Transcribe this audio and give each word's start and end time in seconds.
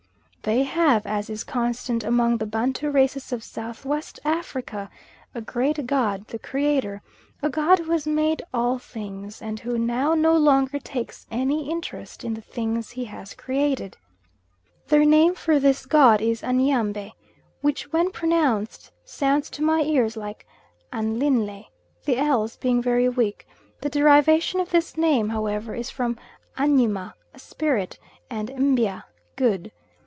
They 0.43 0.63
have, 0.63 1.05
as 1.05 1.29
is 1.29 1.43
constant 1.43 2.03
among 2.03 2.37
the 2.37 2.47
Bantu 2.47 2.89
races 2.89 3.31
of 3.31 3.43
South 3.43 3.85
West 3.85 4.19
Africa, 4.25 4.89
a 5.35 5.39
great 5.41 5.85
god 5.85 6.25
the 6.29 6.39
creator, 6.39 7.03
a 7.43 7.49
god 7.51 7.77
who 7.77 7.91
has 7.91 8.07
made 8.07 8.41
all 8.51 8.79
things, 8.79 9.39
and 9.39 9.59
who 9.59 9.77
now 9.77 10.15
no 10.15 10.35
longer 10.35 10.79
takes 10.79 11.27
any 11.29 11.69
interest 11.69 12.23
in 12.23 12.33
the 12.33 12.41
things 12.41 12.89
he 12.89 13.05
has 13.05 13.35
created. 13.35 13.97
Their 14.87 15.05
name 15.05 15.35
for 15.35 15.59
this 15.59 15.85
god 15.85 16.21
is 16.23 16.41
Anyambie, 16.41 17.13
which 17.61 17.93
when 17.93 18.09
pronounced 18.09 18.91
sounds 19.05 19.47
to 19.51 19.61
my 19.61 19.81
ears 19.81 20.17
like 20.17 20.47
anlynlae 20.91 21.65
the 22.05 22.17
l's 22.17 22.55
being 22.57 22.81
very 22.81 23.07
weak, 23.07 23.47
the 23.79 23.89
derivation 23.89 24.59
of 24.59 24.71
this 24.71 24.97
name, 24.97 25.29
however, 25.29 25.75
is 25.75 25.91
from 25.91 26.17
Anyima 26.57 27.13
a 27.31 27.37
spirit, 27.37 27.99
and 28.31 28.49
Mbia, 28.49 29.03
good. 29.35 29.71